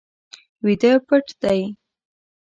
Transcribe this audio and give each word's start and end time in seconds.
ویده 0.63 0.91
پټ 1.07 1.27
دی 1.41 1.59